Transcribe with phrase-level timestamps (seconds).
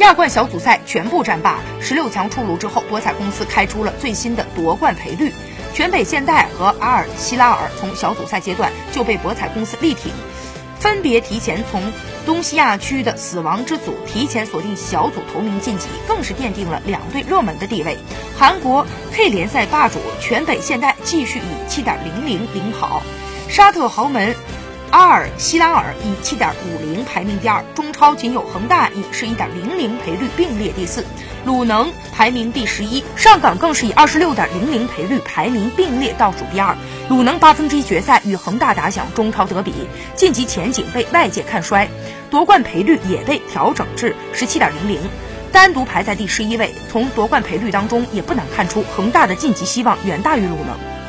[0.00, 5.30] 亚冠小组赛全部战罢，十六强出炉之后，博彩公司开出了最新的夺冠赔率。
[5.74, 10.10] 全北现代和阿尔希拉尔从小组赛阶段就被博彩公司力挺，
[10.80, 11.92] 分别提前从
[12.24, 17.98] 东西亚区的死亡之组提前锁定小组头名晋级，更是奠定了两队热门的地位。
[18.38, 23.02] 韩国 K 联赛霸主全北现代继续以七点零零领跑，
[23.50, 24.34] 沙特豪门。
[24.90, 31.04] 阿尔希拉尔以七点五零排名第二，中超仅有恒大以十一点零零赔率并列第四，
[31.44, 36.76] 鲁能排名第十一，上港更是以二十六点零零赔率排名并列倒数第二。
[37.08, 39.72] 鲁能八分之一决赛与恒大打响中超德比，
[40.16, 41.88] 晋级前景被外界看衰，
[42.28, 45.00] 夺冠赔率也被调整至十七点零零，
[45.52, 46.74] 单独排在第十一位。
[46.90, 50.99] 从夺冠赔率当中也不难看出，恒大的晋级希望远大于鲁能。